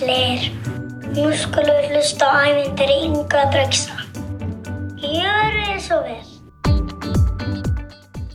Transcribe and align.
allir. 0.00 0.48
Nú 1.10 1.28
skulum 1.34 1.76
við 1.82 1.94
hlusta 1.94 2.28
á 2.30 2.48
ævindir 2.48 2.90
Inga 2.94 3.44
Dröggsa. 3.52 3.96
Gjörið 5.00 5.64
þið 5.66 5.80
svo 5.84 5.98
vel. 6.06 6.26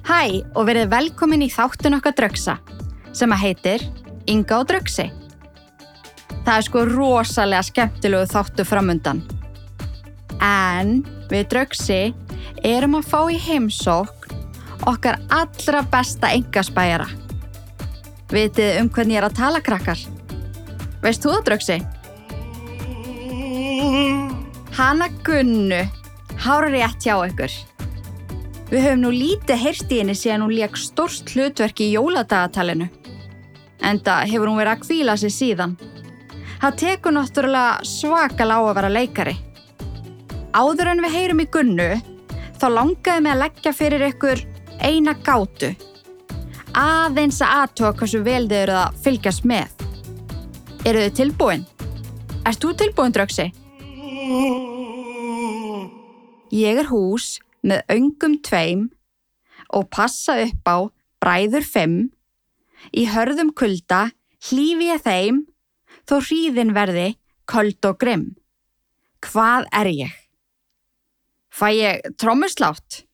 Hæ 0.05 0.21
og 0.53 0.67
verið 0.67 0.91
velkomin 0.91 1.45
í 1.45 1.49
þáttun 1.49 1.97
okkar 1.97 2.15
Dröggsa 2.17 2.57
sem 3.15 3.31
að 3.31 3.43
heitir 3.45 3.85
Inga 4.29 4.59
og 4.61 4.67
Dröggsi. 4.69 5.07
Það 6.45 6.57
er 6.57 6.67
sko 6.67 6.83
rosalega 6.89 7.63
skemmtilegu 7.65 8.29
þáttu 8.29 8.65
framundan. 8.67 9.23
En 10.43 10.99
við 11.31 11.47
Dröggsi 11.53 12.01
erum 12.65 12.99
að 12.99 13.09
fá 13.09 13.21
í 13.31 13.39
heimsókn 13.41 14.35
okkar 14.85 15.17
allra 15.33 15.81
besta 15.89 16.33
engaspæjara. 16.35 17.07
Vitið 18.29 18.81
um 18.81 18.91
hvernig 18.91 19.15
ég 19.15 19.23
er 19.23 19.29
að 19.29 19.39
tala 19.39 19.63
krakkar? 19.63 20.01
Veist 21.05 21.21
þú 21.21 21.35
það 21.35 21.43
Dröggsi? 21.45 21.75
Hanna 24.73 25.07
Gunnu, 25.23 25.83
hára 26.41 26.69
rétt 26.73 27.05
hjá 27.05 27.13
ykkur. 27.27 27.53
Við 28.71 28.81
höfum 28.81 29.03
nú 29.03 29.11
lítið 29.13 29.61
heyrst 29.61 29.93
í 29.93 29.99
henni 30.01 30.15
síðan 30.17 30.47
hún 30.47 30.55
leik 30.57 30.79
stórst 30.81 31.29
hlutverk 31.35 31.83
í 31.85 31.91
jóladagatalinu. 31.93 32.89
Enda 33.85 34.17
hefur 34.25 34.49
hún 34.49 34.57
verið 34.57 34.73
að 34.73 34.81
kvíla 34.87 35.17
sig 35.21 35.35
síðan. 35.35 35.77
Það 36.63 36.79
tekur 36.81 37.13
náttúrulega 37.13 37.85
svakal 37.85 38.49
á 38.49 38.57
að 38.57 38.73
vera 38.79 38.93
leikari. 38.95 39.35
Áður 40.57 40.95
en 40.95 41.05
við 41.05 41.17
heyrum 41.19 41.45
í 41.45 41.47
Gunnu, 41.53 41.89
þá 42.57 42.67
langaði 42.79 43.21
mig 43.21 43.35
að 43.35 43.41
leggja 43.43 43.75
fyrir 43.77 44.07
ykkur 44.09 44.41
eina 44.81 45.13
gátu. 45.21 45.75
Aðeins 46.73 47.43
að 47.45 47.57
aðtóa 47.61 47.93
hversu 47.99 48.25
vel 48.25 48.47
þið 48.49 48.61
eru 48.65 48.79
að 48.81 49.01
fylgjast 49.05 49.45
með. 49.45 49.74
Eru 50.85 51.01
þið 51.01 51.13
tilbúin? 51.17 51.63
Erst 52.45 52.61
þú 52.61 52.75
tilbúin, 52.77 53.13
Dröksi? 53.15 53.47
Ég 56.53 56.81
er 56.83 56.89
hús 56.91 57.39
með 57.65 57.81
öngum 57.95 58.35
tveim 58.45 58.83
og 59.73 59.87
passa 59.89 60.35
upp 60.43 60.69
á 60.69 60.77
bræður 61.25 61.65
fimm. 61.65 61.95
Í 62.93 63.07
hörðum 63.09 63.49
kulda 63.57 64.11
hlýfi 64.45 64.91
ég 64.91 65.01
þeim 65.01 65.41
þó 66.05 66.19
hríðin 66.19 66.75
verði 66.77 67.07
köld 67.49 67.89
og 67.89 67.97
grimm. 68.05 68.27
Hvað 69.25 69.65
er 69.73 69.89
ég? 69.89 70.13
Fæ 71.49 71.67
ég 71.73 72.13
trómuslátt? 72.21 73.04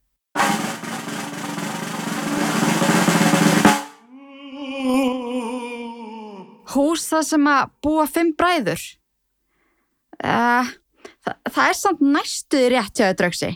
Hús 6.71 7.03
það 7.09 7.25
sem 7.27 7.47
að 7.51 7.71
búa 7.83 8.05
fimm 8.07 8.31
bræður? 8.37 8.83
Uh, 10.21 10.69
það, 11.25 11.35
það 11.49 11.65
er 11.65 11.77
samt 11.79 12.05
næstuði 12.05 12.71
rétt 12.75 13.01
hjá 13.01 13.09
þau 13.09 13.19
draugsi. 13.21 13.51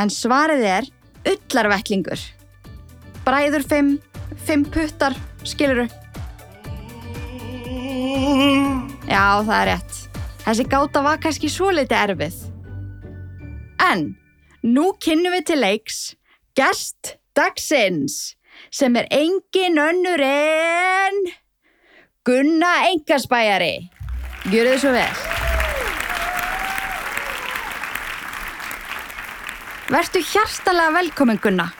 En 0.00 0.12
svarið 0.12 0.66
er 0.68 0.90
ullarvettlingur. 1.30 2.22
Bræður 3.24 3.64
fimm, 3.68 3.96
fimm 4.46 4.64
puttar, 4.68 5.16
skiluru. 5.46 5.86
Já, 9.10 9.42
það 9.44 9.56
er 9.56 9.68
rétt. 9.72 9.98
Þessi 10.44 10.66
gáta 10.72 11.02
var 11.04 11.20
kannski 11.22 11.50
svo 11.52 11.70
litið 11.74 11.98
erfið. 11.98 12.38
En 13.80 14.10
nú 14.66 14.90
kynnum 15.00 15.34
við 15.36 15.46
til 15.50 15.60
leiks 15.60 16.00
gest 16.58 17.16
dagsins 17.36 18.34
sem 18.74 18.96
er 18.98 19.08
engin 19.14 19.78
önnur 19.80 20.20
en 20.26 21.20
Gunna 22.28 22.68
Engarsbæjari. 22.90 23.88
Gjör 24.52 24.66
þið 24.68 24.80
svo 24.82 24.90
vel. 24.92 25.20
Vertu 29.88 30.20
hjartalega 30.28 30.90
velkomin 30.98 31.40
Gunna. 31.40 31.70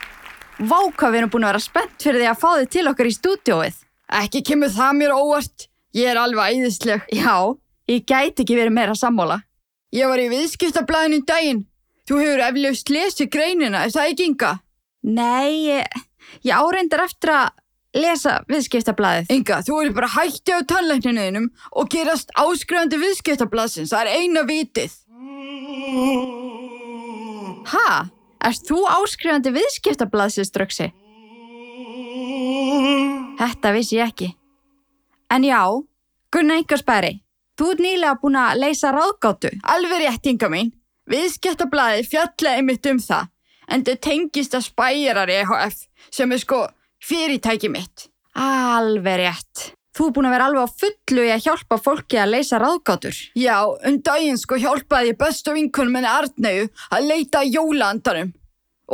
Vá 0.65 0.79
hvað 0.97 1.13
við 1.13 1.19
erum 1.21 1.35
búin 1.35 1.45
að 1.45 1.53
vera 1.53 1.63
spennt 1.67 2.07
fyrir 2.07 2.23
því 2.23 2.31
að 2.31 2.41
fá 2.41 2.49
þið 2.55 2.73
til 2.73 2.87
okkar 2.89 3.11
í 3.11 3.15
stúdióið. 3.19 3.85
Ekki 4.23 4.43
kemur 4.49 4.73
það 4.73 4.97
mér 5.03 5.15
óvart. 5.19 5.69
Ég 6.01 6.09
er 6.09 6.23
alveg 6.23 6.57
æðisleg. 6.57 7.05
Já, 7.21 7.37
ég 7.93 8.09
gæti 8.09 8.47
ekki 8.47 8.57
verið 8.57 8.77
meira 8.81 8.97
sammála. 8.97 9.43
Ég 9.93 10.09
var 10.09 10.25
í 10.25 10.31
viðskiptablaðinu 10.33 11.21
daginn. 11.29 11.65
Þú 12.09 12.25
hefur 12.25 12.47
eflaust 12.49 12.97
lesið 12.97 13.29
greinina, 13.37 13.85
er 13.85 13.93
það 13.93 14.15
ekki 14.15 14.33
Inga? 14.33 14.57
Nei, 15.05 15.69
ég, 15.69 16.05
ég 16.49 16.57
áreindar 16.57 17.05
eftir 17.05 17.37
að 17.37 17.60
lesa 17.97 18.41
viðskiptablaðið. 18.51 19.31
Inga, 19.35 19.61
þú 19.67 19.81
eru 19.83 19.95
bara 19.97 20.11
hætti 20.15 20.55
á 20.55 20.61
tannlækninuðinum 20.71 21.49
og 21.75 21.91
gerast 21.91 22.31
áskrifandi 22.39 23.01
viðskiptablaðsins. 23.03 23.93
Það 23.93 24.07
er 24.07 24.21
eina 24.21 24.45
vitið. 24.49 24.97
Ha? 27.71 27.89
Erst 28.47 28.69
þú 28.71 28.85
áskrifandi 28.89 29.53
viðskiptablaðsins, 29.57 30.53
Dröksi? 30.55 30.91
Þetta 33.41 33.75
vissi 33.75 33.99
ég 33.99 34.13
ekki. 34.13 34.31
En 35.31 35.45
já, 35.47 35.63
Gunnar 36.31 36.61
Engarsbæri, 36.61 37.21
þú 37.59 37.73
ert 37.75 37.83
nýlega 37.85 38.19
búin 38.23 38.39
að 38.39 38.63
leysa 38.65 38.93
ráðgáttu. 38.95 39.53
Alveg 39.63 40.05
rétt, 40.05 40.31
Inga 40.31 40.51
mín. 40.53 40.73
Viðskiptablaðið 41.11 42.09
fjallaði 42.11 42.65
mitt 42.67 42.87
um 42.87 43.01
það, 43.03 43.31
en 43.71 43.85
þau 43.87 43.95
tengist 44.07 44.55
að 44.55 44.67
spæjarar 44.69 45.33
EHF 45.35 45.87
sem 46.15 46.33
er 46.33 46.43
sko 46.43 46.61
fyrirtæki 47.05 47.71
mitt. 47.73 48.09
Alveg 48.37 49.21
rétt. 49.21 49.71
Þú 49.97 50.07
er 50.07 50.13
búin 50.15 50.29
að 50.29 50.35
vera 50.37 50.47
alveg 50.49 50.69
á 50.71 50.77
fullu 50.81 51.23
í 51.27 51.31
að 51.35 51.47
hjálpa 51.49 51.79
fólki 51.83 52.19
að 52.21 52.33
leysa 52.37 52.61
ráðgátur. 52.63 53.17
Já, 53.35 53.57
um 53.67 53.97
daginn 54.07 54.39
sko 54.39 54.59
hjálpaði 54.61 55.11
ég 55.11 55.19
bestu 55.19 55.55
vinkunum 55.57 55.99
henni 55.99 56.11
Arnegu 56.11 56.69
að 56.95 57.09
leita 57.11 57.43
að 57.43 57.57
jólaandarum. 57.57 58.31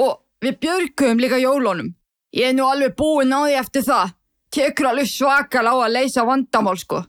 Og 0.01 0.15
við 0.45 0.57
björgum 0.65 1.21
líka 1.21 1.41
jólunum. 1.43 1.93
Ég 2.37 2.51
er 2.51 2.57
nú 2.57 2.65
alveg 2.69 2.97
búinn 2.97 3.35
á 3.37 3.45
því 3.45 3.59
eftir 3.61 3.85
það. 3.87 4.17
Tekur 4.57 4.91
alveg 4.91 5.11
svakal 5.11 5.67
á 5.69 5.75
að 5.77 5.95
leysa 5.99 6.25
vandamál 6.25 6.79
sko. 6.81 7.05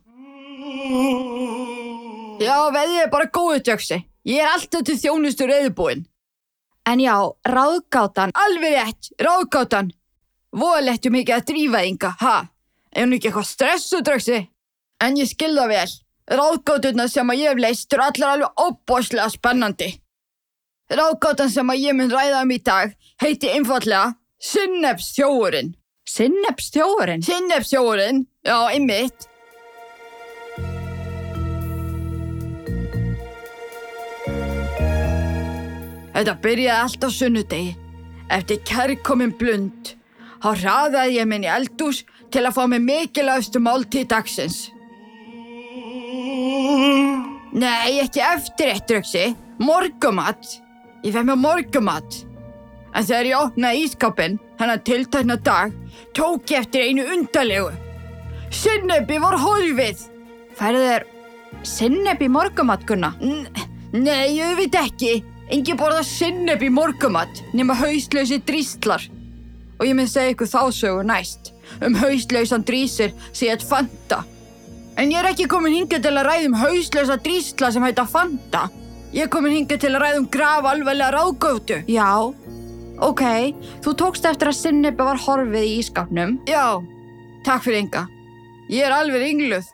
Já, 2.37 2.57
veðið 2.75 3.01
er 3.01 3.11
bara 3.11 3.31
góðu 3.33 3.63
tjöksi. 3.65 4.03
Ég 4.27 4.43
er 4.43 4.51
alltaf 4.51 4.83
til 4.83 4.97
þjónustur 4.99 5.51
eðubúinn. 5.55 6.05
En 6.87 6.99
já, 7.03 7.15
ráðgátan. 7.47 8.35
Alveg 8.35 8.75
rétt, 8.75 9.09
ráðgátan. 9.19 9.93
Voðalettu 10.57 11.11
mikið 11.13 11.35
að 11.35 11.47
drífa 11.51 11.81
þinga, 11.85 12.11
ha? 12.21 12.35
Er 12.89 13.05
hún 13.05 13.15
ekki 13.17 13.29
eitthvað 13.29 13.49
stressudragsi? 13.51 14.37
En 15.03 15.17
ég 15.19 15.29
skilða 15.29 15.67
vel. 15.69 15.89
Ráðgáturna 16.27 17.05
sem 17.11 17.29
að 17.29 17.41
ég 17.43 17.51
hef 17.53 17.61
leist 17.61 17.93
eru 17.93 18.05
allar 18.07 18.31
alveg 18.33 18.63
óbáslega 18.65 19.27
spennandi. 19.31 19.89
Ráðgátan 20.89 21.51
sem 21.53 21.69
að 21.69 21.83
ég 21.83 21.97
mun 21.97 22.09
ræða 22.11 22.41
um 22.41 22.53
í 22.55 22.57
dag 22.63 22.95
heiti 23.21 23.51
einfallega 23.53 24.15
Sinnefstjóðurinn. 24.37 25.75
Sinnefstjóðurinn? 26.07 27.23
Sinnefstjóðurinn, 27.25 28.23
já, 28.45 28.57
einmitt. 28.71 29.27
Þetta 36.17 36.33
byrjaði 36.41 36.81
allt 36.81 37.05
á 37.05 37.09
sunnudegi. 37.13 37.75
Eftir 38.33 38.61
kærkomin 38.65 39.35
blund. 39.37 39.93
Há 40.43 40.49
hraðaði 40.53 41.17
ég 41.17 41.29
minn 41.29 41.45
í 41.45 41.51
eldús 41.51 42.03
til 42.33 42.43
að 42.45 42.55
fá 42.57 42.63
mig 42.69 42.83
mikilvægstu 42.85 43.61
máltíð 43.63 44.09
dagsins. 44.13 44.57
Nei, 47.57 47.99
ekki 48.03 48.21
eftir 48.21 48.73
eitt 48.73 48.87
dröksi. 48.89 49.25
Morgumat. 49.57 50.59
Ég 51.05 51.15
fæ 51.15 51.23
mér 51.25 51.39
morgumat. 51.41 52.21
En 52.93 53.05
þegar 53.05 53.29
ég 53.29 53.39
opnaði 53.39 53.83
ískapin, 53.85 54.37
hennar 54.59 54.81
tiltakna 54.85 55.37
dag, 55.41 55.73
tók 56.17 56.49
ég 56.51 56.63
eftir 56.65 56.85
einu 56.87 57.05
undarlegu. 57.13 57.71
Sinnebi 58.53 59.19
var 59.21 59.37
horfið. 59.41 60.05
Færðu 60.57 60.85
þér 60.85 61.07
sinneb 61.67 62.21
í 62.21 62.29
morgumat, 62.31 62.85
Gunna? 62.87 63.13
N 63.21 63.47
nei, 63.93 64.37
ég 64.37 64.57
veit 64.59 64.77
ekki. 64.77 65.19
Engi 65.53 65.77
borða 65.79 66.01
sinneb 66.03 66.63
í 66.63 66.69
morgumat 66.73 67.41
nema 67.55 67.77
hauslausi 67.77 68.41
dríslar. 68.43 69.05
Og 69.77 69.85
ég 69.85 69.95
mynd 69.97 70.09
segja 70.09 70.33
ykkur 70.33 70.49
þásögur 70.49 71.07
næst 71.07 71.53
um 71.83 71.95
hauslausan 71.99 72.65
drísir 72.65 73.13
sem 73.31 73.51
heit 73.51 73.63
Fanta. 73.65 74.23
En 74.97 75.11
ég 75.13 75.19
er 75.21 75.29
ekki 75.29 75.45
komin 75.51 75.75
hinga 75.75 75.99
til 76.01 76.15
að 76.15 76.25
ræða 76.25 76.49
um 76.49 76.57
hauslausa 76.57 77.17
drísla 77.21 77.69
sem 77.73 77.83
heita 77.85 78.07
Fanta. 78.09 78.65
Ég 79.13 79.27
er 79.27 79.31
komin 79.31 79.53
hinga 79.53 79.77
til 79.77 79.93
að 79.93 80.01
ræða 80.03 80.21
um 80.23 80.27
graf 80.33 80.65
alveglega 80.65 81.13
ráðgótu. 81.13 81.79
Já, 81.91 82.09
ok. 83.05 83.23
Þú 83.85 83.95
tókst 84.01 84.25
eftir 84.25 84.51
að 84.51 84.57
sinnebi 84.57 85.05
var 85.05 85.21
horfið 85.21 85.67
í 85.69 85.77
ískapnum. 85.83 86.37
Já, 86.49 86.81
takk 87.45 87.67
fyrir 87.67 87.85
Inga. 87.85 88.07
Ég 88.73 88.87
er 88.87 88.95
alveg 88.97 89.21
ringluð. 89.21 89.69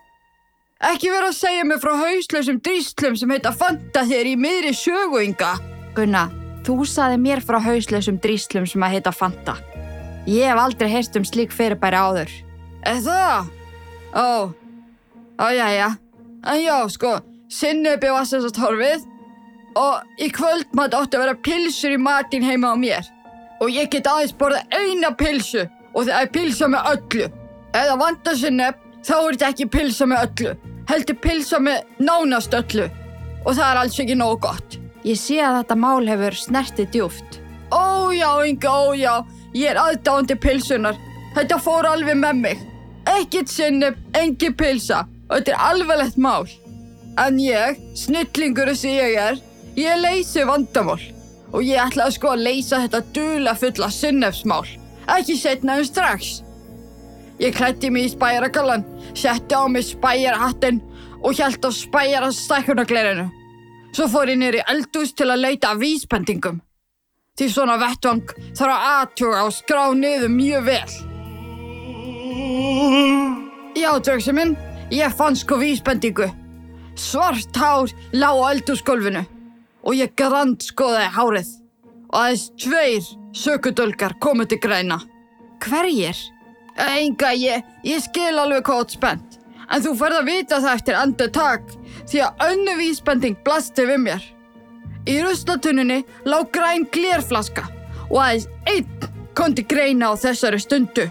Ekki 0.84 1.08
vera 1.08 1.30
að 1.32 1.38
segja 1.38 1.64
mig 1.64 1.80
frá 1.80 1.94
hauslausum 1.96 2.60
dríslum 2.60 3.16
sem 3.16 3.30
heita 3.32 3.54
Fanta 3.56 4.04
þegar 4.04 4.28
í 4.28 4.34
miðri 4.36 4.74
sögu, 4.76 5.22
Inga. 5.24 5.54
Gunna, 5.96 6.26
þú 6.66 6.82
saði 6.84 7.22
mér 7.22 7.40
frá 7.40 7.62
hauslausum 7.64 8.20
dríslum 8.20 8.68
sem 8.68 8.84
að 8.84 8.98
heita 8.98 9.14
Fanta. 9.14 9.56
Ég 10.26 10.48
hef 10.48 10.60
aldrei 10.60 10.88
heyrst 10.88 11.16
um 11.18 11.24
slík 11.26 11.52
fyrirbæri 11.52 11.98
áður. 12.00 12.30
Það? 12.84 13.50
Ó, 14.14 14.52
ó, 15.40 15.46
já, 15.52 15.68
já. 15.74 15.88
En 16.44 16.60
já, 16.62 16.76
sko, 16.88 17.18
sinnebi 17.48 18.12
var 18.12 18.24
sem 18.28 18.40
sagt 18.44 18.60
horfið 18.60 19.04
og 19.80 20.20
í 20.22 20.28
kvöldmat 20.32 20.94
átti 20.94 21.18
að 21.18 21.24
vera 21.24 21.36
pilsur 21.46 21.96
í 21.96 22.00
matinn 22.00 22.44
heima 22.46 22.72
á 22.72 22.76
mér. 22.78 23.08
Og 23.60 23.72
ég 23.72 23.90
get 23.92 24.08
aðeins 24.08 24.34
borða 24.36 24.62
eina 24.72 25.12
pilsu 25.16 25.64
og 25.94 26.06
það 26.06 26.20
er 26.20 26.32
pilsa 26.34 26.68
með 26.70 26.90
öllu. 26.92 27.28
Ef 27.74 27.88
það 27.88 28.00
vantar 28.04 28.38
sinneb, 28.38 28.80
þá 29.04 29.14
er 29.16 29.36
þetta 29.36 29.50
ekki 29.52 29.68
pilsa 29.76 30.08
með 30.08 30.26
öllu. 30.28 30.54
Heldur 30.88 31.20
pilsa 31.24 31.60
með 31.62 31.94
nánast 32.00 32.54
öllu. 32.56 32.88
Og 33.44 33.52
það 33.52 33.66
er 33.70 33.80
alls 33.82 34.00
ekki 34.00 34.16
nógu 34.18 34.40
gott. 34.46 34.78
Ég 35.04 35.18
sé 35.20 35.40
að 35.44 35.60
þetta 35.60 35.76
mál 35.80 36.06
hefur 36.08 36.36
snertið 36.38 36.92
djúft. 36.94 37.40
Ó 37.74 38.12
já, 38.14 38.28
Inga, 38.46 38.70
ó 38.72 38.94
já, 38.96 39.14
ég 39.54 39.70
er 39.70 39.80
aðdáandi 39.80 40.36
pilsunar. 40.40 40.98
Þetta 41.34 41.58
fór 41.62 41.88
alveg 41.88 42.18
með 42.20 42.40
mig. 42.42 42.62
Ekkert 43.10 43.50
sinneb, 43.52 43.98
engin 44.16 44.54
pilsa. 44.58 45.04
Og 45.28 45.38
þetta 45.38 45.54
er 45.54 45.66
alveglegt 45.70 46.20
mál. 46.20 46.46
En 47.20 47.38
ég, 47.38 47.78
snillingur 47.98 48.70
þessi 48.72 48.94
ég 48.96 49.18
er, 49.20 49.38
ég 49.78 50.00
leysi 50.02 50.44
vandamál. 50.46 51.00
Og 51.54 51.62
ég 51.62 51.78
ætlaði 51.78 52.16
sko 52.16 52.32
að 52.34 52.44
leysa 52.48 52.80
þetta 52.82 53.02
dula 53.14 53.54
fulla 53.58 53.90
sinnebsmál. 53.94 54.66
Ekki 55.14 55.36
setna 55.38 55.78
en 55.78 55.86
strax. 55.86 56.40
Ég 57.38 57.54
klætti 57.54 57.90
mig 57.90 58.08
í 58.08 58.12
spæjaragallan, 58.14 58.84
setti 59.14 59.54
á 59.54 59.62
mig 59.70 59.86
spæjarahattinn 59.86 60.82
og 61.22 61.34
hjælt 61.34 61.66
á 61.66 61.70
spæjarastækkunaglerinu. 61.70 63.30
Svo 63.94 64.06
fór 64.10 64.30
ég 64.30 64.58
í 64.58 64.62
eldús 64.70 65.14
til 65.14 65.30
að 65.30 65.42
leita 65.46 65.74
vísbendingum. 65.78 66.60
Því 67.34 67.48
svona 67.50 67.74
vettvang 67.80 68.28
þarf 68.54 68.70
að 68.70 68.84
aðtjóra 68.88 69.38
og 69.42 69.54
skrá 69.56 69.80
niður 69.98 70.30
mjög 70.30 70.66
vel. 70.68 70.92
Já, 73.74 73.88
drögsi 74.06 74.34
minn, 74.36 74.52
ég 74.94 75.16
fann 75.18 75.34
sko 75.34 75.58
vísbendingu. 75.58 76.28
Svart 76.94 77.58
hár 77.58 77.90
lá 78.14 78.28
á 78.30 78.54
eldúsgólfinu 78.54 79.24
og 79.82 79.98
ég 79.98 80.14
grand 80.14 80.62
skoðaði 80.62 81.08
hárið. 81.16 81.50
Og 82.14 82.20
aðeins 82.20 82.44
tveir 82.54 83.10
sökudölgar 83.34 84.14
komu 84.22 84.46
til 84.46 84.60
græna. 84.62 85.00
Hverjir? 85.58 86.14
Enga, 86.78 87.34
ég, 87.34 87.66
ég 87.82 88.06
skil 88.06 88.38
alveg 88.38 88.70
ert 88.76 88.94
spennt. 88.94 89.40
En 89.74 89.82
þú 89.82 89.96
færð 89.98 90.20
að 90.20 90.30
vita 90.30 90.62
það 90.62 90.78
eftir 90.78 91.02
endur 91.02 91.34
takk 91.34 91.74
því 92.06 92.22
að 92.28 92.46
önnu 92.52 92.78
vísbending 92.78 93.42
blasti 93.42 93.90
við 93.90 94.04
mér. 94.06 94.30
Í 95.04 95.18
ruslatunninni 95.20 96.00
lá 96.24 96.38
græn 96.52 96.86
glérflaska 96.92 97.66
og 98.08 98.18
aðeins 98.22 98.46
einn 98.70 99.10
kom 99.36 99.54
til 99.54 99.66
greina 99.68 100.12
á 100.12 100.14
þessari 100.16 100.60
stundu. 100.62 101.08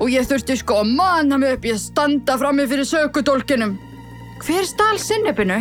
Og 0.00 0.10
ég 0.12 0.26
þurfti 0.28 0.56
sko 0.60 0.80
að 0.82 0.94
manna 0.96 1.38
mig 1.40 1.56
upp 1.56 1.66
í 1.68 1.74
að 1.74 1.82
standa 1.82 2.36
frammi 2.40 2.66
fyrir 2.68 2.88
sökudólkinum. 2.88 3.76
Hver 4.40 4.66
stál 4.68 4.98
sinnebinu? 5.00 5.60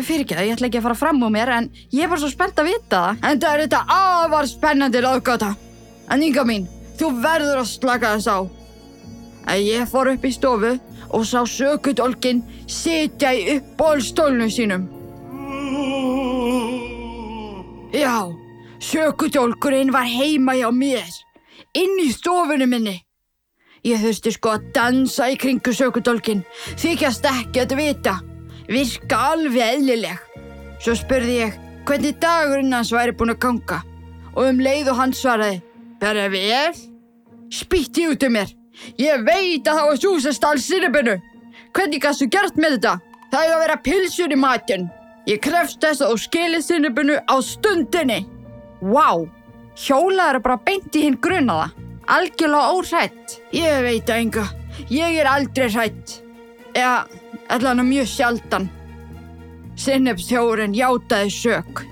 Fyrir 0.00 0.24
ekki 0.24 0.36
að 0.36 0.46
ég 0.46 0.56
ætla 0.56 0.68
ekki 0.68 0.80
að 0.80 0.86
fara 0.86 1.00
fram 1.00 1.24
úr 1.24 1.32
mér 1.34 1.52
en 1.56 1.66
ég 1.92 2.04
er 2.04 2.12
bara 2.12 2.22
svo 2.22 2.30
spennt 2.32 2.60
að 2.60 2.70
vita 2.70 3.00
það. 3.00 3.24
En 3.28 3.42
það 3.42 3.56
er 3.56 3.64
þetta 3.64 3.80
afar 3.96 4.48
spennandi 4.48 5.02
ráðgáta. 5.04 5.50
En 6.10 6.24
Inga 6.24 6.44
mín, 6.48 6.68
þú 7.00 7.10
verður 7.24 7.60
að 7.62 7.72
slaka 7.74 8.14
þess 8.14 8.30
á. 8.30 8.38
En 9.50 9.60
ég 9.64 9.88
fór 9.90 10.12
upp 10.14 10.24
í 10.24 10.32
stofu 10.32 10.72
og 11.10 11.26
sá 11.26 11.42
sökudólkin 11.48 12.44
sitja 12.70 13.34
í 13.34 13.44
uppbólstólnu 13.56 14.48
sínum. 14.52 14.88
Já, 17.92 18.30
sökudólkurinn 18.78 19.92
var 19.92 20.06
heima 20.06 20.54
hjá 20.54 20.68
mér, 20.70 21.08
inn 21.74 21.96
í 21.98 22.10
stofunni 22.14 22.68
minni. 22.70 23.00
Ég 23.82 23.98
þurfti 23.98 24.30
sko 24.36 24.52
að 24.54 24.68
dansa 24.76 25.26
í 25.32 25.38
kringu 25.40 25.72
sökudólkin, 25.74 26.44
þykjast 26.78 27.26
ekki 27.26 27.64
að 27.64 27.74
vita, 27.80 28.14
virka 28.68 29.18
alveg 29.32 29.74
eðlileg. 29.74 30.20
Svo 30.78 30.94
spurði 30.94 31.34
ég 31.40 31.58
hvernig 31.88 32.20
dagurinn 32.22 32.76
hans 32.76 32.92
væri 32.94 33.16
búinn 33.16 33.34
að 33.34 33.40
ganga 33.42 33.80
og 34.36 34.46
um 34.46 34.62
leið 34.62 34.92
og 34.92 35.00
hann 35.00 35.16
svaraði, 35.16 35.58
bara 35.98 36.28
vel? 36.30 36.78
Spýtti 37.50 38.06
út 38.12 38.22
um 38.28 38.36
mér. 38.38 38.54
Ég 39.02 39.26
veit 39.26 39.66
að 39.66 39.80
það 39.80 39.90
var 39.90 40.00
þú 40.06 40.14
sem 40.22 40.38
stál 40.38 40.62
sinnebinu. 40.62 41.18
Hvernig 41.74 42.06
gæstu 42.06 42.30
gert 42.30 42.54
með 42.54 42.78
þetta? 42.78 42.94
Það 43.34 43.44
er 43.48 43.56
að 43.56 43.62
vera 43.66 43.82
pilsur 43.82 44.30
í 44.30 44.38
matinn. 44.38 44.90
Ég 45.28 45.40
krefst 45.44 45.82
þess 45.82 46.00
þú 46.00 46.16
skilir 46.20 46.62
sinnebinu 46.64 47.18
á 47.28 47.36
stundinni. 47.44 48.24
Vá, 48.80 49.20
hjólaður 49.76 50.38
er 50.38 50.44
bara 50.44 50.62
beint 50.64 50.96
í 50.96 51.04
hinn 51.04 51.20
grunaða. 51.20 51.70
Algjörlega 52.10 52.72
óhrætt. 52.74 53.36
Ég 53.54 53.82
veit 53.84 54.08
það 54.08 54.22
enga. 54.24 54.46
Ég 54.90 55.18
er 55.20 55.28
aldrei 55.30 55.68
hrætt. 55.70 56.16
Eða, 56.74 57.04
allan 57.52 57.84
mjög 57.86 58.08
sjaldan. 58.08 58.70
Sinnebstjórin 59.80 60.74
játaði 60.76 61.30
sök. 61.34 61.84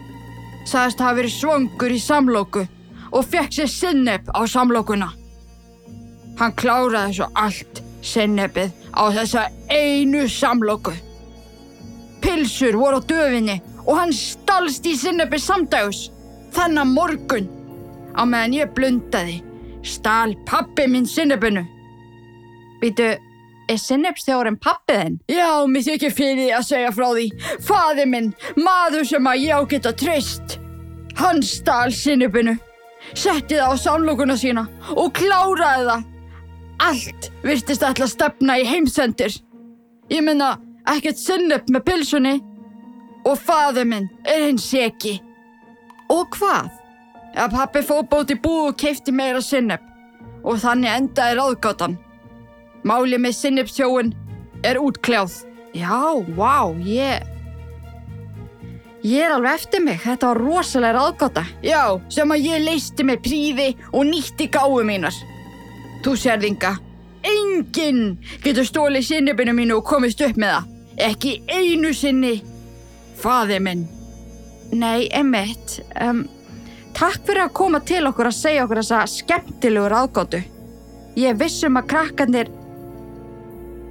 Sagðist 0.69 1.01
hafa 1.01 1.21
verið 1.21 1.37
svongur 1.37 1.95
í 1.95 2.01
samlóku 2.03 2.65
og 3.09 3.25
fekk 3.25 3.55
sér 3.57 3.71
sinneb 3.73 4.29
á 4.37 4.45
samlókuna. 4.45 5.13
Hann 6.39 6.57
kláraði 6.59 7.19
svo 7.19 7.29
allt 7.35 7.81
sinnebið 8.05 8.75
á 8.93 9.05
þessa 9.15 9.47
einu 9.73 10.27
samlóku. 10.29 10.93
Pilsur 12.23 12.77
voru 12.79 13.01
á 13.01 13.09
döfinni 13.09 13.59
og 13.87 13.97
hann 13.99 14.13
stalst 14.13 14.87
í 14.87 14.97
sinnebi 14.99 15.41
samdags. 15.41 16.09
Þannig 16.55 16.93
morgun, 16.93 17.49
á 18.17 18.23
meðan 18.25 18.57
ég 18.57 18.71
blundaði, 18.77 19.41
stal 19.85 20.35
pappi 20.49 20.87
minn 20.89 21.07
sinnebinu. 21.07 21.65
Býtu, 22.81 23.09
er 23.69 23.81
sinnebstjórin 23.83 24.57
pappiðinn? 24.63 25.19
Já, 25.29 25.67
mér 25.69 25.85
þykir 25.89 26.15
fyrir 26.15 26.41
því 26.41 26.49
að 26.57 26.69
segja 26.71 26.95
frá 26.97 27.09
því. 27.11 27.27
Faði 27.69 28.07
minn, 28.09 28.31
maður 28.57 29.05
sem 29.11 29.29
að 29.29 29.43
ég 29.45 29.61
á 29.61 29.63
geta 29.73 29.93
treyst. 29.93 30.59
Hann 31.19 31.43
stal 31.43 31.91
sinnebinu, 31.93 32.55
setti 33.13 33.59
það 33.59 33.75
á 33.75 33.83
samlokuna 33.83 34.39
sína 34.39 34.69
og 34.95 35.13
kláraði 35.19 35.91
það. 35.91 36.07
Allt 36.79 37.31
virtist 37.43 37.83
að 37.83 38.05
stefna 38.07 38.61
í 38.61 38.67
heimsendir. 38.69 39.35
Ég 40.09 40.23
menna, 40.25 40.55
ekkert 40.95 41.21
sinneb 41.21 41.71
með 41.73 41.87
pilsunni. 41.91 42.37
Og 43.29 43.37
faði 43.39 43.85
minn 43.85 44.11
er 44.25 44.47
hinn 44.47 44.61
seki. 44.63 45.19
Og 46.09 46.31
hvað? 46.39 46.71
að 47.39 47.55
pappi 47.55 47.83
fór 47.87 48.07
bóti 48.11 48.37
búið 48.39 48.71
og 48.73 48.79
keipti 48.81 49.15
meira 49.15 49.41
sinneb 49.45 49.85
og 50.47 50.61
þannig 50.63 50.95
endaði 50.95 51.39
ráðgátan. 51.39 51.97
Málið 52.87 53.23
með 53.23 53.35
sinnebstjóin 53.37 54.15
er 54.67 54.79
útkljáð. 54.81 55.43
Já, 55.77 55.99
vá, 56.39 56.73
ég... 56.87 57.27
Ég 59.07 59.23
er 59.23 59.35
alveg 59.37 59.61
eftir 59.61 59.83
mig, 59.85 60.01
þetta 60.03 60.33
var 60.33 60.41
rosalega 60.43 60.97
ráðgáta. 60.97 61.45
Já, 61.63 61.83
sem 62.11 62.33
að 62.35 62.49
ég 62.49 62.65
leisti 62.65 63.07
með 63.07 63.21
príði 63.27 63.69
og 63.93 64.09
nýtti 64.09 64.49
gáu 64.55 64.81
mínar. 64.87 65.15
Þú 66.03 66.15
sérð 66.19 66.49
Inga, 66.49 66.73
enginn 67.27 68.19
getur 68.43 68.67
stólið 68.67 69.07
sinnebinu 69.11 69.55
mínu 69.55 69.79
og 69.79 69.87
komist 69.87 70.23
upp 70.25 70.39
með 70.39 70.57
það. 70.57 70.75
Ekki 70.99 71.39
einu 71.47 71.93
sinni, 71.95 72.41
faði 73.19 73.61
minn. 73.63 73.85
Nei, 74.75 75.07
emitt, 75.15 75.79
um, 76.03 76.25
takk 76.97 77.23
fyrir 77.27 77.47
að 77.47 77.55
koma 77.57 77.81
til 77.87 78.03
okkur 78.11 78.29
að 78.29 78.37
segja 78.37 78.65
okkur 78.67 78.81
þessa 78.83 79.05
skemmtilegu 79.13 79.91
ráðgátu. 79.93 80.43
Ég 81.19 81.39
vissum 81.39 81.79
að 81.79 81.89
krakkarnir... 81.95 82.51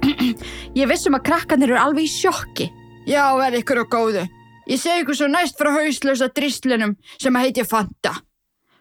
Ég 0.78 0.88
vissum 0.88 1.16
að 1.16 1.24
krakkarnir 1.30 1.72
eru 1.72 1.80
alveg 1.80 2.06
í 2.06 2.12
sjokki. 2.12 2.68
Já, 3.08 3.24
verð 3.40 3.62
ykkur 3.62 3.82
og 3.82 3.90
góðu. 3.92 4.28
Ég 4.68 4.80
segi 4.80 5.02
ykkur 5.02 5.16
svo 5.16 5.32
næst 5.32 5.56
frá 5.56 5.72
hauslösa 5.72 6.28
dristlinum 6.28 6.94
sem 7.16 7.36
að 7.36 7.48
heiti 7.48 7.64
Fanta. 7.64 8.18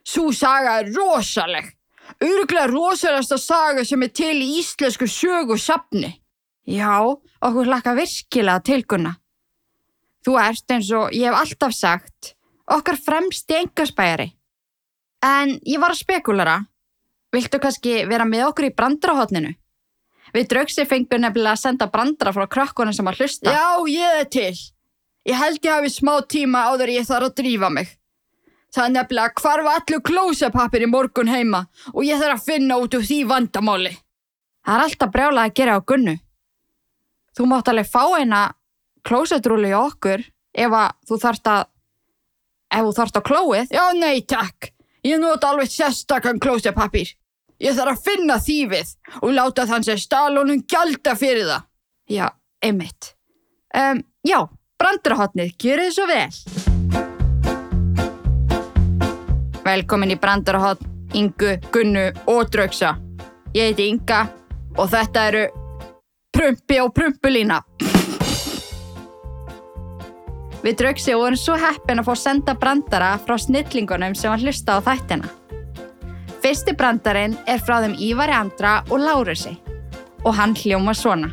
Sú 0.03 0.29
saga 0.35 0.81
er 0.81 0.91
rosaleg. 0.91 1.71
Öruglega 2.23 2.67
rosalegasta 2.71 3.39
saga 3.39 3.83
sem 3.87 4.03
er 4.03 4.11
til 4.15 4.35
í 4.35 4.57
íslensku 4.59 5.07
sögu 5.07 5.57
sapni. 5.59 6.11
Já, 6.67 6.99
okkur 7.41 7.69
hlakka 7.69 7.93
virkilega 7.95 8.59
tilgunna. 8.67 9.13
Þú 10.25 10.33
ert 10.41 10.73
eins 10.75 10.89
og 10.91 11.13
ég 11.15 11.29
hef 11.29 11.37
alltaf 11.39 11.75
sagt, 11.75 12.33
okkar 12.67 12.97
fremst 12.99 13.47
í 13.53 13.61
engaspæjari. 13.61 14.33
En 15.23 15.55
ég 15.63 15.79
var 15.79 15.93
að 15.95 16.01
spekulara. 16.01 16.57
Viltu 17.31 17.59
kannski 17.63 18.01
vera 18.09 18.25
með 18.27 18.49
okkur 18.49 18.67
í 18.67 18.75
brandrahotninu? 18.75 19.53
Við 20.35 20.49
draugsi 20.51 20.83
fengum 20.87 21.23
nefnilega 21.23 21.55
að 21.55 21.61
senda 21.63 21.87
brandra 21.91 22.33
frá 22.35 22.43
krökkunum 22.51 22.95
sem 22.95 23.07
að 23.07 23.21
hlusta. 23.21 23.53
Já, 23.55 23.87
ég 23.87 24.19
er 24.25 24.27
til. 24.31 24.51
Ég 25.27 25.39
held 25.39 25.63
ég 25.63 25.71
hafi 25.71 25.91
smá 25.91 26.17
tíma 26.27 26.67
áður 26.67 26.91
ég 26.97 27.07
þarf 27.07 27.31
að 27.31 27.37
drífa 27.39 27.71
mig. 27.71 27.95
Það 28.75 28.83
er 28.83 28.93
nefnilega 28.97 29.41
hvarf 29.41 29.71
allur 29.71 30.03
klósepappir 30.03 30.83
í 30.83 30.91
morgun 30.91 31.31
heima 31.31 31.65
og 31.93 32.03
ég 32.03 32.19
þarf 32.19 32.41
að 32.41 32.47
finna 32.51 32.77
út 32.83 32.95
úr 32.99 33.07
því 33.07 33.23
vandamáli. 33.31 33.93
Það 34.67 34.75
er 34.75 34.83
alltaf 34.83 35.11
brjálað 35.15 35.47
að 35.47 35.55
gera 35.61 35.79
á 35.79 35.87
gunnu. 35.87 36.15
Þú 37.37 37.45
mátt 37.45 37.67
alveg 37.69 37.85
fá 37.85 38.01
eina 38.17 38.47
klósetrúli 39.05 39.69
í 39.69 39.77
okkur 39.77 40.23
ef 40.57 40.73
að 40.73 40.95
þú 41.05 41.17
þarft 41.21 41.49
að 41.51 41.67
ef 42.73 42.81
þú 42.87 42.93
þarft 42.97 43.19
á 43.19 43.21
klóið. 43.29 43.67
Já, 43.77 43.83
nei, 43.93 44.25
takk. 44.25 44.71
Ég 45.05 45.21
nota 45.21 45.51
alveg 45.51 45.69
sérstakann 45.69 46.41
klósepappir. 46.41 47.13
Ég 47.61 47.77
þarf 47.77 47.93
að 47.93 48.03
finna 48.07 48.39
þýfið 48.41 48.89
og 49.21 49.35
láta 49.37 49.67
þann 49.69 49.85
sem 49.85 49.99
stalunum 50.01 50.65
gjalda 50.65 51.13
fyrir 51.17 51.45
það. 51.45 51.67
Já, 52.09 52.25
einmitt. 52.65 53.13
Um, 53.77 54.01
já, 54.25 54.39
brandarahotnið, 54.81 55.53
gjörðu 55.61 55.85
þið 55.85 55.93
svo 55.93 56.05
vel. 56.09 56.31
Velkomin 59.67 60.15
í 60.15 60.17
brandarahot, 60.17 60.81
Ingu, 61.13 61.57
Gunnu 61.69 62.09
og 62.33 62.49
Draugsa. 62.49 62.95
Ég 63.53 63.69
heiti 63.69 63.89
Inga 63.93 64.25
og 64.77 64.89
þetta 64.89 65.29
eru 65.29 65.66
Prumpi 66.37 66.75
og 66.77 66.91
Prumpulína. 66.93 67.55
Við 70.61 70.75
Draugsi 70.77 71.15
vorum 71.17 71.39
svo 71.39 71.55
heppin 71.57 71.97
að 71.97 72.11
fá 72.11 72.19
senda 72.21 72.53
brandara 72.53 73.15
frá 73.23 73.39
snillingunum 73.41 74.13
sem 74.13 74.29
var 74.29 74.43
hlusta 74.45 74.75
á 74.77 74.79
þættina. 74.85 75.31
Fyrsti 76.43 76.75
brandarinn 76.77 77.33
er 77.49 77.57
frá 77.57 77.79
þeim 77.81 77.97
Ívari 77.97 78.37
Andra 78.37 78.75
og 78.91 79.01
Lárusi 79.01 79.55
og 80.21 80.37
hann 80.37 80.53
hljóma 80.61 80.93
svona. 80.93 81.31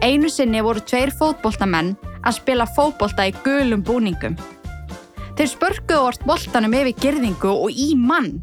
Einu 0.00 0.32
sinni 0.32 0.64
voru 0.64 0.80
tveir 0.80 1.12
fótboltamenn 1.20 1.98
að 2.22 2.38
spila 2.40 2.70
fótbolta 2.78 3.28
í 3.28 3.36
gulum 3.44 3.84
búningum. 3.84 4.40
Þeir 5.36 5.52
spörkuðu 5.52 6.00
orð 6.00 6.24
boltanum 6.24 6.80
yfir 6.80 6.96
girðingu 7.04 7.52
og 7.52 7.76
í 7.76 7.92
mann 7.92 8.38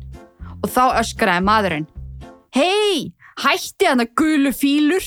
og 0.62 0.70
þá 0.70 1.02
öskraði 1.02 1.50
maðurinn. 1.50 1.94
Hei, 2.54 3.15
hætti 3.44 3.90
hann 3.90 4.04
að 4.04 4.14
gulu 4.20 4.52
fílur? 4.56 5.06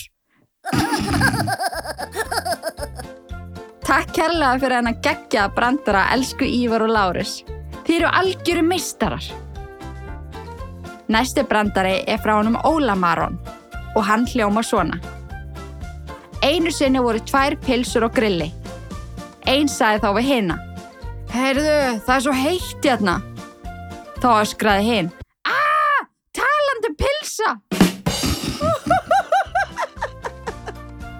Takk 3.89 4.11
kærlega 4.13 4.59
fyrir 4.61 4.77
hann 4.77 4.91
að 4.91 5.03
gegja 5.07 5.47
að 5.47 5.55
brandara 5.57 6.07
elsku 6.13 6.45
Ívar 6.45 6.85
og 6.85 6.93
Lárus. 6.93 7.39
Þið 7.87 7.95
eru 8.01 8.11
algjöru 8.21 8.65
meistarar. 8.69 9.29
Næsti 11.09 11.45
brandari 11.49 12.03
er 12.05 12.21
frá 12.21 12.35
honum 12.37 12.59
Óla 12.69 12.93
Maron 12.99 13.39
og 13.97 14.05
hann 14.05 14.27
hljóma 14.29 14.61
svona. 14.63 14.99
Einu 16.45 16.71
sinni 16.71 17.01
voru 17.03 17.21
tvær 17.25 17.57
pilsur 17.65 18.05
og 18.07 18.13
grilli. 18.15 18.51
Einn 19.49 19.71
sagði 19.73 20.05
þá 20.05 20.11
við 20.19 20.29
hinna. 20.29 20.59
Heyrðu, 21.33 21.79
það 22.05 22.15
er 22.15 22.25
svo 22.27 22.35
heitt 22.37 22.85
hérna. 22.85 23.17
Þá 24.21 24.29
öskraði 24.43 24.85
hinn. 24.85 25.11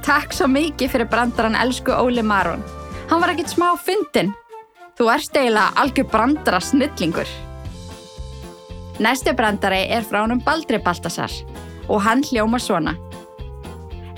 Takk 0.09 0.33
svo 0.33 0.47
mikið 0.49 0.89
fyrir 0.89 1.09
brandaran 1.13 1.53
elsku 1.61 1.93
Óli 1.93 2.23
Maron. 2.25 2.63
Hann 3.11 3.21
var 3.21 3.29
ekkert 3.35 3.51
smá 3.53 3.67
fyndin. 3.77 4.31
Þú 4.97 5.05
ert 5.13 5.37
eiginlega 5.37 5.77
algjör 5.83 6.07
brandara 6.09 6.61
snillingur. 6.65 7.29
Næsti 9.05 9.35
brandari 9.37 9.83
er 9.93 10.07
frá 10.09 10.23
honum 10.23 10.41
Baldri 10.47 10.81
Baltasar 10.81 11.29
og 11.93 12.01
hann 12.07 12.25
hljóma 12.25 12.57
svona. 12.57 12.97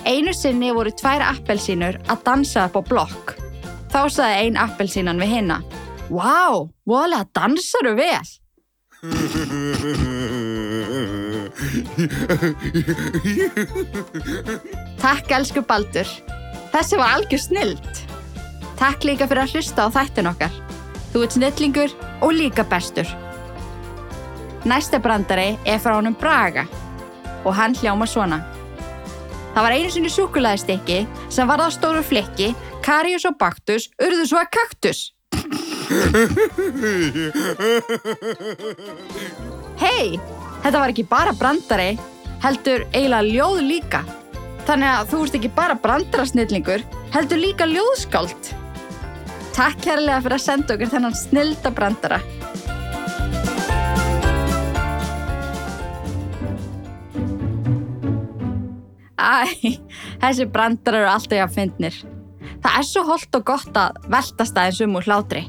Einu 0.07 0.31
sinni 0.31 0.71
voru 0.71 0.95
tvær 0.95 1.27
appelsínur 1.27 1.99
að 2.07 2.23
dansa 2.29 2.69
upp 2.71 2.79
á 2.79 2.83
blokk. 2.87 3.35
Þá 3.91 4.03
saði 4.15 4.35
ein 4.45 4.63
appelsínan 4.63 5.19
við 5.19 5.31
hinna. 5.41 5.59
Vá, 6.07 6.71
voðalega 6.87 7.27
dansaru 7.35 7.99
vel. 7.99 8.23
Takk 15.00 15.33
elsku 15.33 15.62
Baldur. 15.64 16.09
Þessi 16.71 16.99
var 17.00 17.16
algjör 17.16 17.40
snild. 17.40 17.88
Takk 18.76 19.04
líka 19.09 19.26
fyrir 19.28 19.47
að 19.47 19.54
hlusta 19.57 19.88
á 19.88 19.95
þættin 19.97 20.28
okkar. 20.28 20.52
Þú 21.12 21.25
ert 21.25 21.37
snillingur 21.37 21.95
og 22.21 22.35
líka 22.37 22.64
bestur. 22.69 23.09
Næsta 24.69 25.00
brandari 25.00 25.54
er 25.64 25.80
frá 25.80 25.97
honum 25.97 26.16
Braga 26.21 26.66
og 27.45 27.54
hann 27.57 27.73
hljóma 27.80 28.04
svona. 28.04 28.42
Það 29.54 29.64
var 29.64 29.75
einu 29.75 29.90
sinni 29.90 30.12
súkulæðistikki 30.12 30.99
sem 31.33 31.49
var 31.49 31.64
það 31.64 31.75
stóru 31.78 32.02
flikki, 32.07 32.52
Karius 32.85 33.25
og 33.25 33.38
Baktus 33.40 33.88
urðu 33.97 34.28
svo 34.28 34.38
að 34.38 34.52
kaktus. 34.54 35.00
Hei, 39.80 40.21
þetta 40.62 40.76
var 40.76 40.92
ekki 40.92 41.09
bara 41.09 41.33
brandari, 41.35 41.97
heldur 42.45 42.85
eiginlega 42.92 43.26
ljóð 43.26 43.62
líka. 43.64 44.04
Þannig 44.71 44.87
að 44.87 45.09
þú 45.11 45.21
ert 45.25 45.37
ekki 45.37 45.49
bara 45.50 45.75
brandarasnillingur, 45.83 46.83
heldur 47.11 47.41
líka 47.43 47.67
ljóðskáld. 47.67 48.50
Takk 49.50 49.81
kærlega 49.83 50.21
fyrir 50.23 50.37
að 50.37 50.45
senda 50.45 50.77
okkur 50.77 50.93
þennan 50.93 51.17
snilda 51.19 51.73
brandara. 51.75 52.21
Æ, 59.19 59.75
þessi 60.23 60.47
brandar 60.55 61.00
eru 61.00 61.12
alltaf 61.17 61.39
jafn 61.41 61.59
fyndnir. 61.59 62.00
Það 62.62 62.79
er 62.79 62.91
svo 62.93 63.07
holdt 63.11 63.43
og 63.43 63.50
gott 63.50 63.75
að 63.75 63.99
veltast 64.07 64.55
aðeins 64.55 64.83
um 64.87 64.99
úr 65.03 65.11
hlátri. 65.11 65.49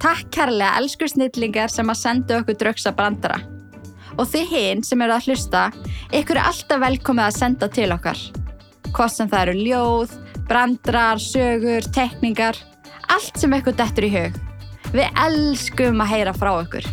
Takk 0.00 0.32
kærlega 0.32 0.80
elsku 0.80 1.12
snillingar 1.12 1.68
sem 1.68 1.92
að 1.92 2.04
senda 2.06 2.40
okkur 2.40 2.56
draugsa 2.64 2.96
brandara. 2.96 3.42
Og 4.18 4.26
þið 4.30 4.54
hinn 4.54 4.82
sem 4.86 5.02
eru 5.04 5.16
að 5.16 5.30
hlusta, 5.30 5.68
ykkur 6.14 6.40
er 6.40 6.50
alltaf 6.50 6.82
velkomið 6.82 7.26
að 7.26 7.38
senda 7.38 7.68
til 7.72 7.90
okkar. 7.94 8.22
Hvort 8.90 9.14
sem 9.14 9.30
það 9.30 9.44
eru 9.44 9.66
ljóð, 9.68 10.16
brandrar, 10.50 11.20
sögur, 11.22 11.86
tekningar, 11.94 12.58
allt 13.10 13.38
sem 13.38 13.54
ykkur 13.54 13.76
dettur 13.78 14.08
í 14.08 14.14
hug. 14.16 14.40
Við 14.90 15.22
elskum 15.26 16.02
að 16.02 16.12
heyra 16.14 16.34
frá 16.34 16.50
ykkur. 16.64 16.88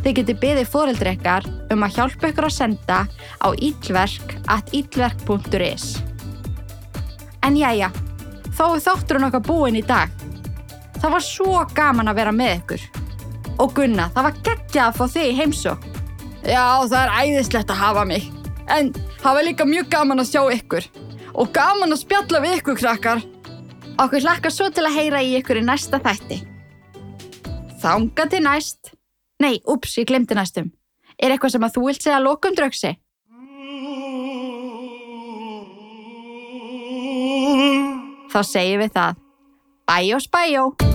Þið 0.00 0.14
getið 0.16 0.38
byggðið 0.42 0.70
fóreldri 0.72 1.12
ykkar 1.16 1.46
um 1.72 1.84
að 1.84 1.96
hjálpa 1.96 2.30
ykkur 2.30 2.46
að 2.48 2.56
senda 2.56 3.00
á 3.40 3.48
íllverk 3.52 4.36
at 4.48 4.72
íllverk.is 4.76 5.90
En 7.44 7.56
jæja, 7.56 7.90
þá 8.56 8.64
er 8.70 8.82
þátturinn 8.84 9.28
okkar 9.28 9.44
búinn 9.44 9.78
í 9.80 9.84
dag. 9.84 10.12
Það 11.00 11.14
var 11.16 11.24
svo 11.24 11.62
gaman 11.76 12.12
að 12.12 12.20
vera 12.20 12.34
með 12.36 12.56
ykkur. 12.58 12.88
Og 13.60 13.72
Gunna, 13.76 14.08
það 14.14 14.28
var 14.28 14.42
geggjað 14.48 14.84
að 14.86 14.98
fá 14.98 15.14
þig 15.16 15.30
í 15.30 15.38
heimsók. 15.40 15.89
Já, 16.40 16.86
það 16.88 17.00
er 17.02 17.10
æðislegt 17.20 17.72
að 17.72 17.80
hafa 17.82 18.04
mig. 18.08 18.28
En 18.70 18.92
það 19.20 19.36
var 19.36 19.46
líka 19.46 19.66
mjög 19.68 19.90
gaman 19.92 20.22
að 20.22 20.30
sjá 20.30 20.42
ykkur. 20.56 20.86
Og 21.36 21.50
gaman 21.54 21.92
að 21.92 22.02
spjalla 22.02 22.40
við 22.42 22.56
ykkur, 22.60 22.78
krakkar. 22.80 23.22
Okkur 24.00 24.24
hlakkar 24.24 24.54
svo 24.54 24.70
til 24.72 24.86
að 24.86 24.96
heyra 24.96 25.20
í 25.20 25.34
ykkur 25.40 25.60
í 25.60 25.66
næsta 25.66 26.00
þætti. 26.00 26.40
Þanga 27.82 28.26
til 28.32 28.42
næst. 28.44 28.94
Nei, 29.40 29.60
ups, 29.68 29.96
ég 30.00 30.08
glemdi 30.08 30.36
næstum. 30.36 30.72
Er 31.20 31.34
eitthvað 31.34 31.56
sem 31.56 31.64
að 31.64 31.76
þú 31.76 31.86
vilt 31.88 32.04
segja 32.04 32.18
að 32.20 32.28
lokum 32.28 32.56
draugsi? 32.56 32.94
Þá 38.30 38.40
segjum 38.46 38.84
við 38.84 38.94
það. 38.96 39.20
Bæjó 39.90 40.22
spæjó! 40.22 40.89